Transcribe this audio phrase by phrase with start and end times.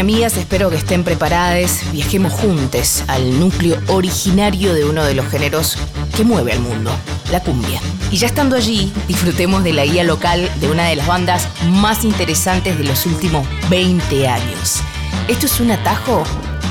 [0.00, 1.80] amigas, espero que estén preparados.
[1.92, 5.78] Viajemos juntos al núcleo originario de uno de los géneros
[6.16, 6.90] que mueve al mundo,
[7.30, 7.80] la cumbia.
[8.10, 12.04] Y ya estando allí, disfrutemos de la guía local de una de las bandas más
[12.04, 14.80] interesantes de los últimos 20 años.
[15.28, 16.24] Esto es un atajo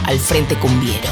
[0.06, 1.10] al Frente Cumbiero.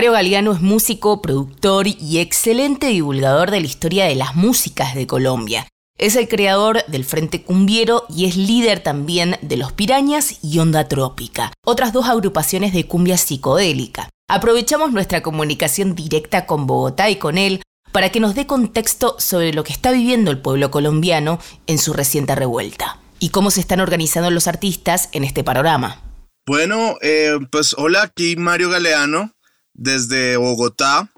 [0.00, 5.06] Mario Galeano es músico, productor y excelente divulgador de la historia de las músicas de
[5.06, 5.68] Colombia.
[5.98, 10.88] Es el creador del Frente Cumbiero y es líder también de Los Pirañas y Onda
[10.88, 14.08] Trópica, otras dos agrupaciones de cumbia psicodélica.
[14.26, 17.60] Aprovechamos nuestra comunicación directa con Bogotá y con él
[17.92, 21.92] para que nos dé contexto sobre lo que está viviendo el pueblo colombiano en su
[21.92, 26.00] reciente revuelta y cómo se están organizando los artistas en este panorama.
[26.46, 29.34] Bueno, eh, pues hola, aquí Mario Galeano
[29.80, 31.10] desde Bogotá,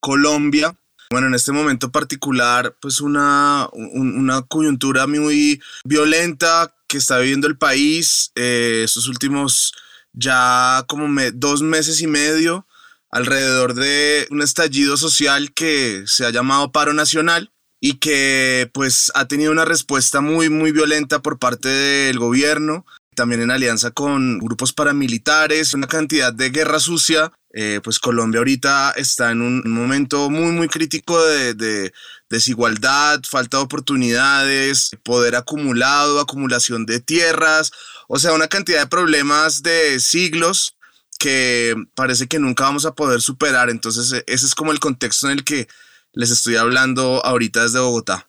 [0.00, 0.74] Colombia.
[1.10, 7.58] Bueno, en este momento particular, pues una, una coyuntura muy violenta que está viviendo el
[7.58, 9.74] país eh, estos últimos
[10.12, 12.66] ya como dos meses y medio
[13.10, 17.50] alrededor de un estallido social que se ha llamado paro nacional
[17.80, 23.40] y que pues ha tenido una respuesta muy muy violenta por parte del gobierno también
[23.40, 27.32] en alianza con grupos paramilitares, una cantidad de guerra sucia.
[27.58, 31.90] Eh, pues Colombia ahorita está en un momento muy, muy crítico de,
[32.28, 37.72] desigualdad, falta de oportunidades, poder acumulado, acumulación de tierras,
[38.08, 40.76] o sea, una cantidad de problemas de siglos
[41.18, 43.70] que parece que nunca vamos a poder superar.
[43.70, 45.66] Entonces, e, ese es como el contexto en el que
[46.12, 48.28] les estoy hablando ahorita desde Bogotá.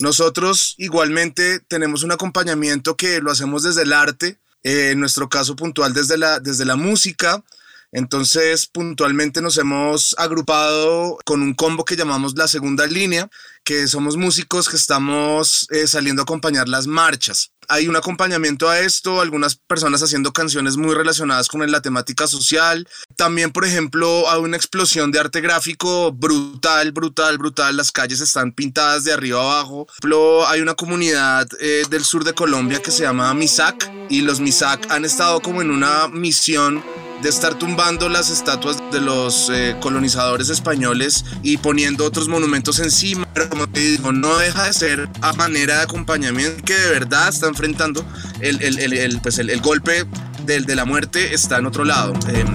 [0.00, 5.54] Nosotros igualmente tenemos un acompañamiento que lo hacemos desde el arte, eh, en nuestro caso
[5.54, 7.44] puntual desde la, desde la música.
[7.92, 13.28] Entonces, puntualmente nos hemos agrupado con un combo que llamamos la segunda línea,
[13.64, 18.80] que somos músicos que estamos eh, saliendo a acompañar las marchas hay un acompañamiento a
[18.80, 22.88] esto, algunas personas haciendo canciones muy relacionadas con la temática social.
[23.16, 27.76] También, por ejemplo, hay una explosión de arte gráfico brutal, brutal, brutal.
[27.76, 29.84] Las calles están pintadas de arriba abajo.
[29.86, 34.22] Por ejemplo, hay una comunidad eh, del sur de Colombia que se llama Misak y
[34.22, 36.82] los Misak han estado como en una misión
[37.22, 43.26] de estar tumbando las estatuas de los eh, colonizadores españoles y poniendo otros monumentos encima,
[43.34, 47.28] pero como te digo, no deja de ser a manera de acompañamiento que de verdad
[47.28, 48.04] está enfrentando
[48.40, 50.06] el, el, el, pues el golpe
[50.44, 52.14] del, de la muerte está en otro lado.
[52.28, 52.46] Em,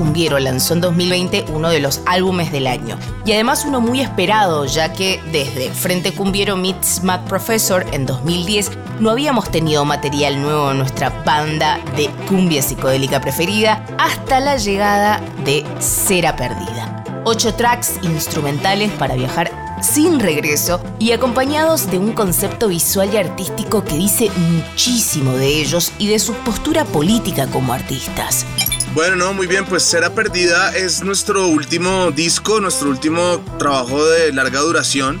[0.00, 2.96] Cumbiero lanzó en 2020 uno de los álbumes del año.
[3.26, 8.70] Y además uno muy esperado, ya que desde Frente Cumbiero Meets Mad Professor en 2010
[8.98, 15.20] no habíamos tenido material nuevo en nuestra banda de cumbia psicodélica preferida hasta la llegada
[15.44, 17.04] de Cera Perdida.
[17.26, 19.50] Ocho tracks instrumentales para viajar
[19.82, 25.92] sin regreso y acompañados de un concepto visual y artístico que dice muchísimo de ellos
[25.98, 28.46] y de su postura política como artistas.
[28.92, 34.32] Bueno, no, muy bien, pues Cera Perdida es nuestro último disco, nuestro último trabajo de
[34.32, 35.20] larga duración.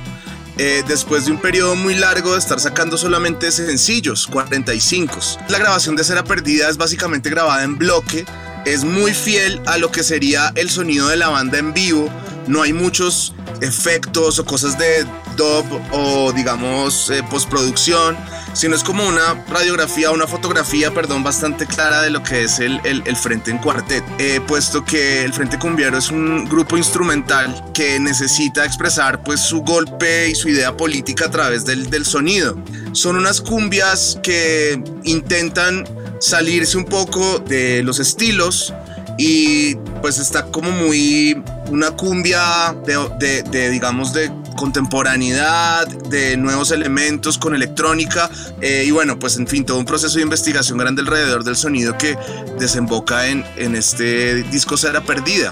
[0.58, 5.20] Eh, después de un periodo muy largo de estar sacando solamente sencillos, 45.
[5.48, 8.26] La grabación de Cera Perdida es básicamente grabada en bloque,
[8.66, 12.10] es muy fiel a lo que sería el sonido de la banda en vivo,
[12.48, 15.06] no hay muchos efectos o cosas de
[15.36, 18.16] dub o digamos eh, postproducción,
[18.52, 22.80] sino es como una radiografía, una fotografía, perdón, bastante clara de lo que es el,
[22.84, 28.00] el, Frente en Cuartet, eh, puesto que el Frente Cumbiero es un grupo instrumental que
[28.00, 32.56] necesita expresar pues su golpe y su idea política a través del, del sonido.
[32.92, 35.84] Son unas cumbias que intentan
[36.20, 38.72] salirse un poco de los estilos
[39.18, 44.30] y pues está como muy una cumbia de, digamos, de
[44.60, 48.28] contemporaneidad, de nuevos elementos con electrónica
[48.60, 51.96] eh, y bueno, pues en fin, todo un proceso de investigación grande alrededor del sonido
[51.96, 52.14] que
[52.58, 55.50] desemboca en, en este disco Será Perdida.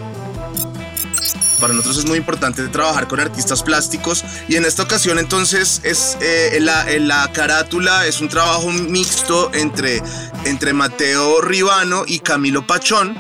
[1.59, 6.19] Para nosotros es muy importante trabajar con artistas plásticos y en esta ocasión entonces es
[6.21, 10.03] eh, la, la, carátula es un trabajo mixto entre,
[10.45, 13.17] entre Mateo Ribano y Camilo Pachón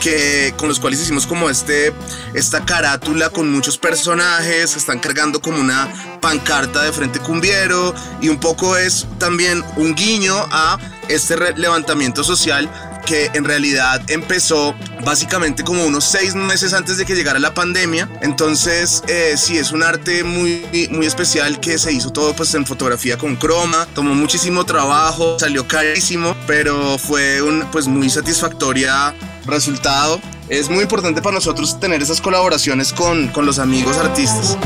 [0.00, 1.92] que, con los cuales hicimos como este,
[2.34, 5.88] esta carátula con muchos personajes están cargando como una
[6.20, 10.78] pancarta de frente cumbiero y un poco es también un guiño a
[11.08, 12.70] este levantamiento social
[13.06, 14.74] que en realidad empezó
[15.04, 18.10] básicamente como unos seis meses antes de que llegara la pandemia.
[18.20, 22.66] Entonces, eh, sí, es un arte muy, muy especial que se hizo todo pues en
[22.66, 29.14] fotografía con croma, tomó muchísimo trabajo, salió carísimo, pero fue un pues muy satisfactoria
[29.46, 30.20] resultado.
[30.48, 34.58] Es muy importante para nosotros tener esas colaboraciones con, con los amigos artistas.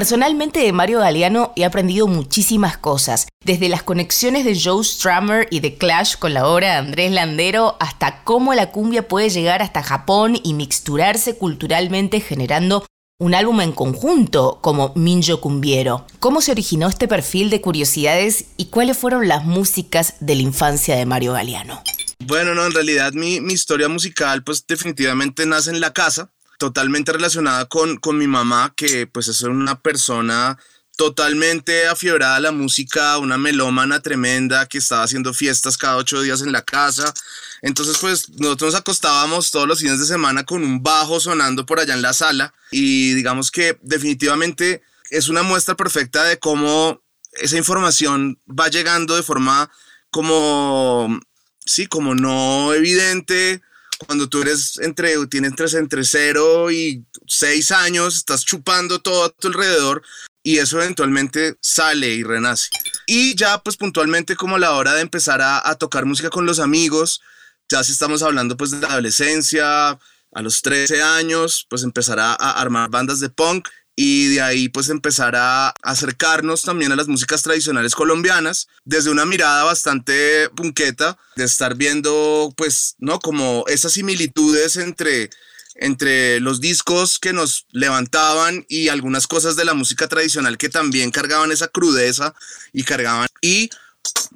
[0.00, 5.60] Personalmente de Mario Galeano he aprendido muchísimas cosas, desde las conexiones de Joe Strummer y
[5.60, 9.82] The Clash con la obra de Andrés Landero hasta cómo la cumbia puede llegar hasta
[9.82, 12.86] Japón y mixturarse culturalmente generando
[13.18, 16.06] un álbum en conjunto como Minjo Cumbiero.
[16.18, 20.96] ¿Cómo se originó este perfil de curiosidades y cuáles fueron las músicas de la infancia
[20.96, 21.82] de Mario Galeano?
[22.20, 26.30] Bueno, no, en realidad mi, mi historia musical pues definitivamente nace en la casa
[26.60, 30.58] totalmente relacionada con, con mi mamá, que pues es una persona
[30.94, 36.42] totalmente afiebrada a la música, una melómana tremenda que estaba haciendo fiestas cada ocho días
[36.42, 37.14] en la casa.
[37.62, 41.80] Entonces, pues nosotros nos acostábamos todos los fines de semana con un bajo sonando por
[41.80, 47.00] allá en la sala y digamos que definitivamente es una muestra perfecta de cómo
[47.32, 49.70] esa información va llegando de forma
[50.10, 51.18] como,
[51.64, 53.62] sí, como no evidente,
[54.06, 59.30] cuando tú eres entre, tienes entre, entre 0 y 6 años, estás chupando todo a
[59.30, 60.02] tu alrededor
[60.42, 62.70] y eso eventualmente sale y renace.
[63.06, 66.58] Y ya pues puntualmente como la hora de empezar a, a tocar música con los
[66.58, 67.20] amigos,
[67.68, 69.98] ya si estamos hablando pues de la adolescencia,
[70.32, 73.68] a los 13 años, pues empezar a, a armar bandas de punk
[74.02, 79.26] y de ahí pues empezar a acercarnos también a las músicas tradicionales colombianas desde una
[79.26, 85.28] mirada bastante punqueta de estar viendo pues no como esas similitudes entre
[85.74, 91.10] entre los discos que nos levantaban y algunas cosas de la música tradicional que también
[91.10, 92.34] cargaban esa crudeza
[92.72, 93.68] y cargaban y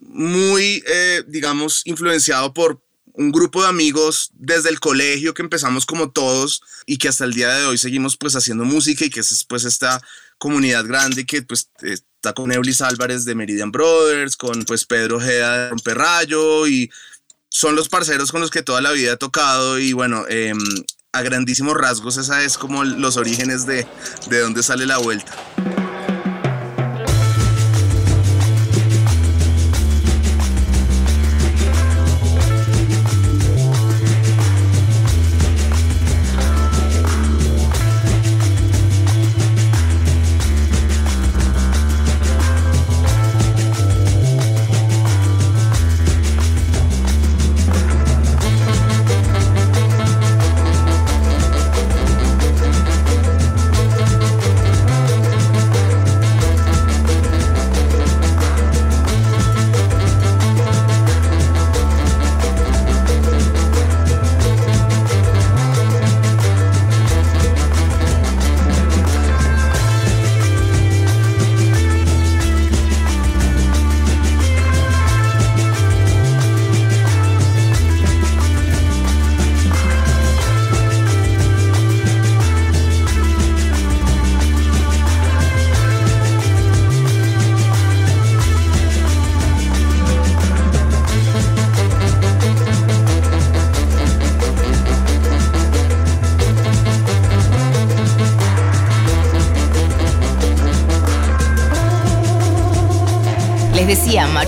[0.02, 2.83] muy eh, digamos influenciado por
[3.14, 7.32] un grupo de amigos desde el colegio que empezamos como todos y que hasta el
[7.32, 10.02] día de hoy seguimos pues haciendo música y que es pues esta
[10.38, 15.58] comunidad grande que pues está con Eulis Álvarez de Meridian Brothers, con pues Pedro Ojeda
[15.58, 16.90] de Romperrayo y
[17.48, 20.58] son los parceros con los que toda la vida he tocado y bueno, em,
[21.12, 23.86] a grandísimos rasgos esa es como los orígenes de,
[24.28, 25.32] de dónde sale la vuelta.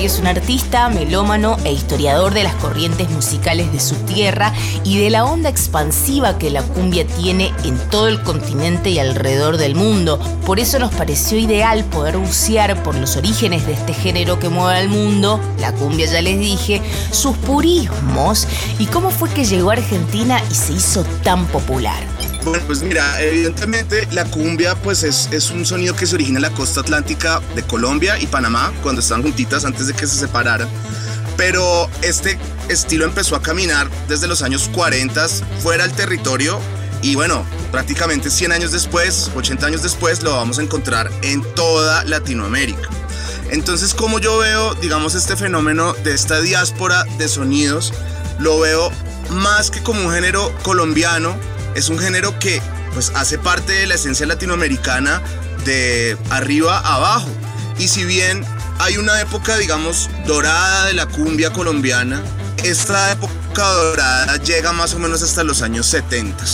[0.01, 4.53] Es un artista, melómano e historiador de las corrientes musicales de su tierra
[4.85, 9.57] y de la onda expansiva que la cumbia tiene en todo el continente y alrededor
[9.57, 10.19] del mundo.
[10.45, 14.79] Por eso nos pareció ideal poder bucear por los orígenes de este género que mueve
[14.79, 18.47] al mundo, la cumbia ya les dije, sus purismos
[18.79, 22.16] y cómo fue que llegó a Argentina y se hizo tan popular.
[22.47, 26.43] Bueno, pues mira, evidentemente la cumbia pues es, es, un sonido que se origina en
[26.43, 30.69] la costa atlántica de Colombia y Panamá cuando estaban juntitas antes de que se separaran.
[31.37, 32.39] Pero este
[32.69, 35.27] estilo empezó a caminar desde los años 40
[35.61, 36.61] fuera del territorio
[37.03, 42.05] y bueno, prácticamente 100 años después, 80 años después lo vamos a encontrar en toda
[42.05, 42.89] Latinoamérica.
[43.51, 47.93] Entonces, como yo veo, digamos, este fenómeno de esta diáspora de sonidos,
[48.39, 48.93] lo veo
[49.31, 51.37] más que como un género colombiano,
[51.77, 52.61] es un género que
[52.95, 55.23] pues hace parte de la esencia latinoamericana
[55.65, 57.29] de arriba a abajo.
[57.79, 58.45] Y si bien
[58.79, 62.23] hay una época, digamos, dorada de la cumbia colombiana,
[62.65, 66.45] esta época dorada llega más o menos hasta los años 70.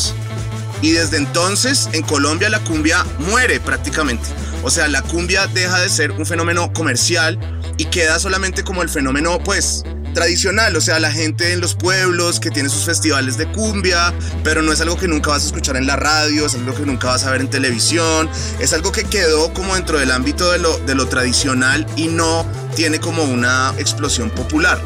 [0.83, 4.29] Y desde entonces en Colombia la cumbia muere prácticamente.
[4.65, 7.39] O sea, la cumbia deja de ser un fenómeno comercial
[7.79, 12.41] y queda solamente como el fenómeno, pues, tradicional, o sea, la gente en los pueblos
[12.41, 14.13] que tiene sus festivales de cumbia,
[14.45, 16.87] pero no es algo que nunca vas a escuchar en la radio, es algo que
[16.87, 18.29] nunca vas a ver en televisión,
[18.61, 22.47] es algo que quedó como dentro del ámbito de lo, de lo tradicional y no
[22.75, 24.81] tiene como una explosión popular.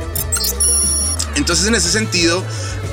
[1.35, 2.43] Entonces, en ese sentido,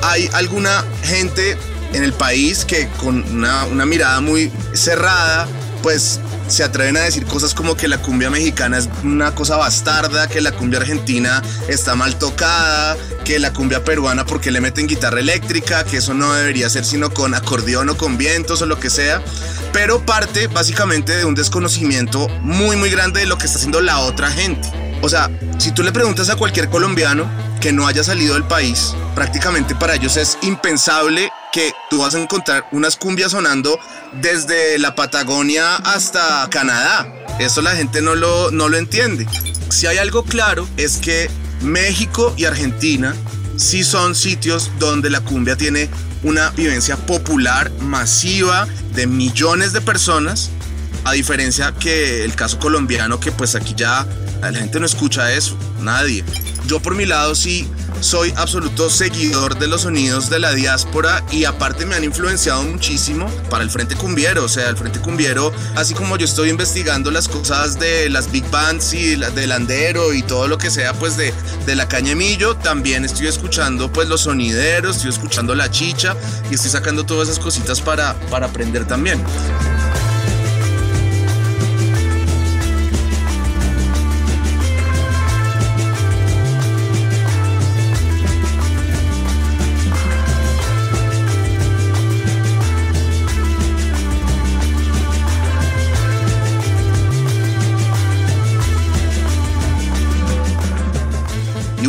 [0.02, 1.56] hay alguna gente
[1.92, 5.46] en el país que con una, una mirada muy cerrada,
[5.82, 10.28] pues se atreven a decir cosas como que la cumbia mexicana es una cosa bastarda,
[10.28, 15.20] que la cumbia argentina está mal tocada, que la cumbia peruana porque le meten guitarra
[15.20, 18.90] eléctrica, que eso no debería ser sino con acordeón o con vientos o lo que
[18.90, 19.22] sea,
[19.72, 23.98] pero parte básicamente de un desconocimiento muy muy grande de lo que está haciendo la
[24.00, 24.83] otra gente.
[25.04, 27.30] O sea, si tú le preguntas a cualquier colombiano
[27.60, 32.22] que no haya salido del país, prácticamente para ellos es impensable que tú vas a
[32.22, 33.78] encontrar unas cumbias sonando
[34.22, 37.12] desde la Patagonia hasta Canadá.
[37.38, 39.26] Eso la gente no lo, no lo entiende.
[39.68, 41.30] Si hay algo claro es que
[41.60, 43.14] México y Argentina
[43.58, 45.90] sí son sitios donde la cumbia tiene
[46.22, 50.48] una vivencia popular masiva de millones de personas,
[51.04, 54.06] a diferencia que el caso colombiano, que pues aquí ya
[54.50, 56.24] la gente no escucha eso, nadie.
[56.66, 57.68] Yo por mi lado sí
[58.00, 63.30] soy absoluto seguidor de los sonidos de la diáspora y aparte me han influenciado muchísimo
[63.50, 64.44] para el Frente Cumbiero.
[64.44, 68.48] O sea, el Frente Cumbiero, así como yo estoy investigando las cosas de las big
[68.50, 71.32] bands y del andero y todo lo que sea, pues de,
[71.66, 76.16] de la cañemillo, también estoy escuchando pues los sonideros, estoy escuchando la chicha
[76.50, 79.22] y estoy sacando todas esas cositas para, para aprender también.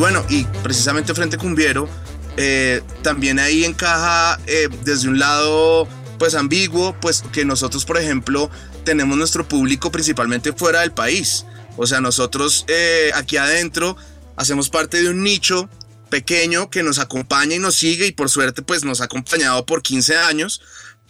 [0.06, 1.90] Bueno, y precisamente Frente Cumbiero
[2.38, 5.88] eh, también ahí encaja eh, desde un lado
[6.20, 8.52] pues ambiguo, pues que nosotros por ejemplo
[8.84, 11.48] tenemos nuestro público principalmente fuera del país.
[11.76, 13.98] O sea, nosotros eh, aquí adentro
[14.36, 15.68] hacemos parte de un nicho
[16.12, 19.82] pequeño que nos acompaña y nos sigue y por suerte pues nos ha acompañado por
[19.82, 20.62] 15 años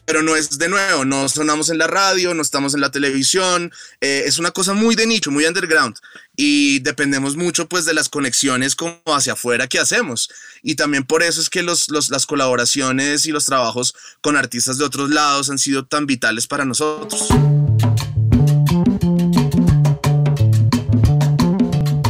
[0.05, 3.73] pero no es de nuevo, no sonamos en la radio, no estamos en la televisión,
[4.01, 5.97] eh, es una cosa muy de nicho, muy underground
[6.35, 10.29] y dependemos mucho pues de las conexiones como hacia afuera que hacemos
[10.61, 14.85] y también por eso es que los, las colaboraciones y los trabajos con artistas de
[14.85, 17.27] otros lados han sido tan vitales para nosotros.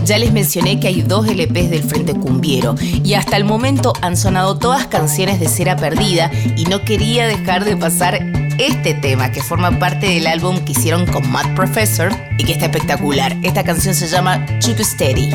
[0.06, 4.16] Ya les mencioné que hay dos LPs del Frente Cumbiero y hasta el momento han
[4.16, 9.42] sonado todas canciones de Cera Perdida y no quería dejar de pasar este tema que
[9.42, 13.36] forma parte del álbum que hicieron con Matt Professor y que está espectacular.
[13.44, 15.32] Esta canción se llama Cheap Steady.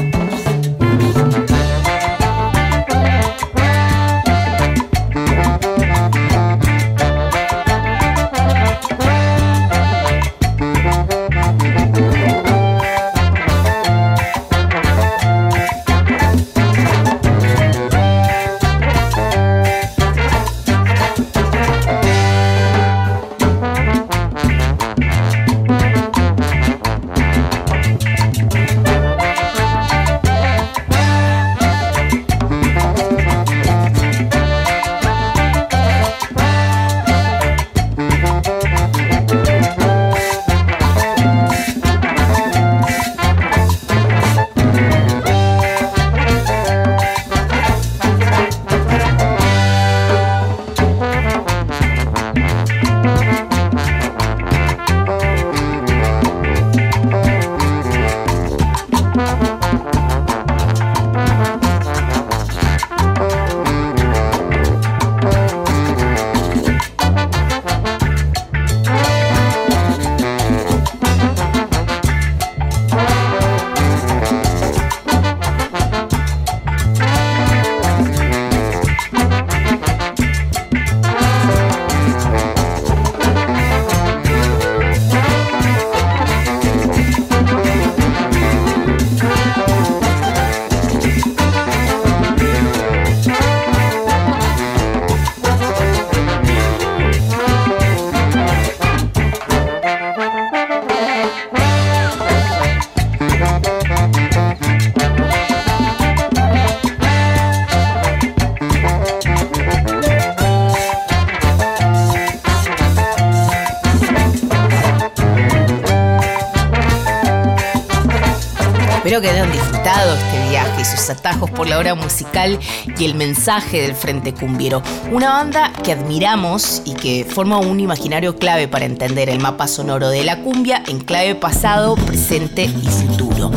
[119.20, 122.58] Que hayan disfrutado este viaje y sus atajos por la hora musical
[122.98, 124.82] y el mensaje del Frente Cumbiero.
[125.12, 130.08] Una banda que admiramos y que forma un imaginario clave para entender el mapa sonoro
[130.08, 133.50] de la cumbia en clave pasado, presente y futuro.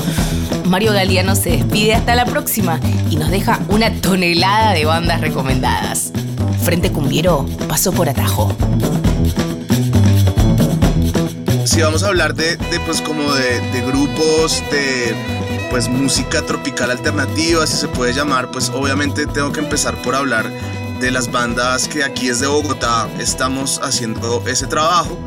[0.65, 6.11] Mario Galeano se despide hasta la próxima y nos deja una tonelada de bandas recomendadas.
[6.61, 8.53] Frente Cumbiero pasó por atajo.
[11.63, 15.42] Si vamos a hablar de, pues como de grupos, de
[15.73, 20.47] pues música tropical alternativa, si se puede llamar, pues obviamente tengo que empezar por hablar
[20.99, 25.17] de las bandas que aquí desde Bogotá estamos haciendo ese trabajo.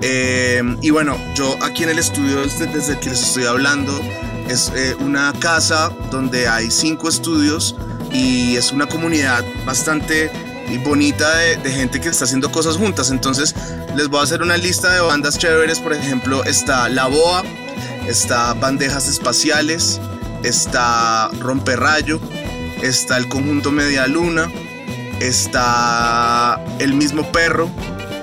[0.00, 3.96] Eh, y bueno, yo aquí en el estudio desde, que les estoy hablando
[4.48, 7.76] es eh, una casa donde hay cinco estudios
[8.12, 10.32] y es una comunidad bastante
[10.84, 13.12] bonita de, de, gente que está haciendo cosas juntas.
[13.12, 13.54] Entonces
[13.94, 15.78] les voy a hacer una lista de bandas chéveres.
[15.78, 17.44] Por ejemplo, está La Boa,
[18.06, 20.00] está Bandejas Espaciales,
[20.42, 22.20] está Romperrayo,
[22.82, 24.50] está el conjunto Media Luna,
[25.20, 27.70] está El mismo perro,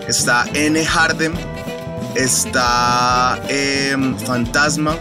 [0.08, 0.84] está N.
[0.86, 1.34] Harden,
[2.16, 4.98] está em, Fantasma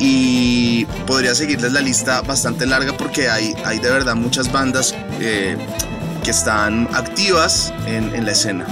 [0.00, 5.56] y podría seguirles la lista bastante larga porque hay, hay de verdad muchas bandas eh,
[6.24, 8.66] que están activas en la escena.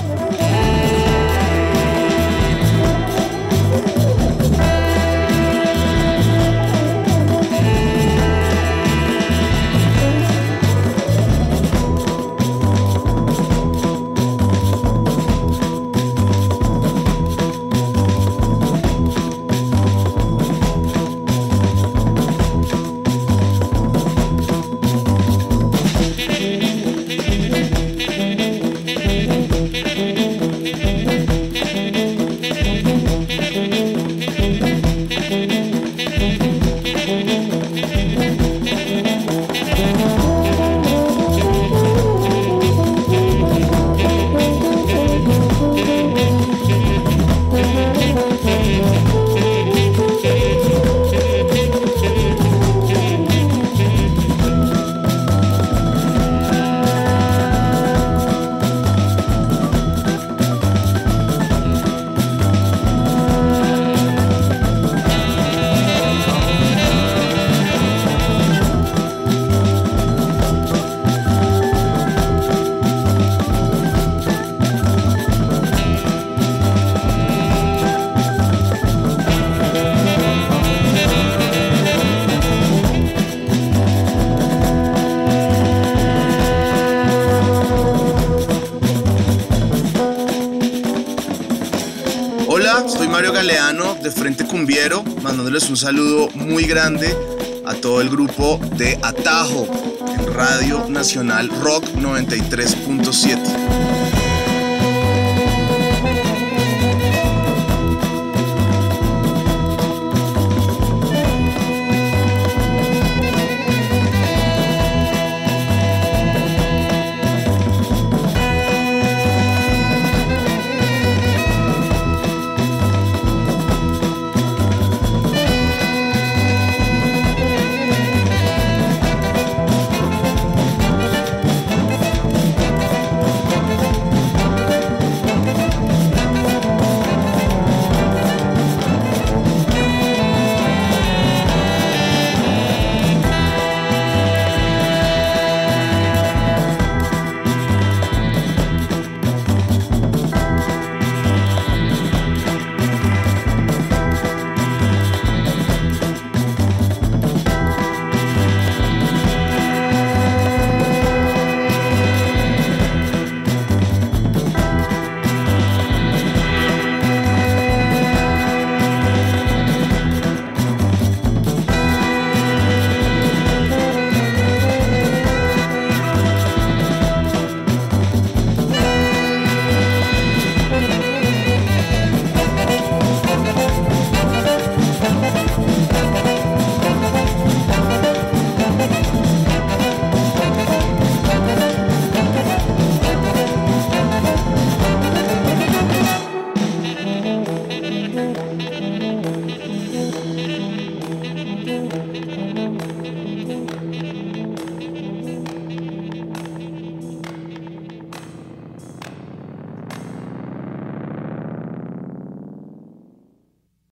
[94.13, 97.15] Frente Cumbiero, mandándoles un saludo muy grande
[97.67, 99.67] a todo el grupo de Atajo
[100.07, 104.30] en Radio Nacional Rock 93.7.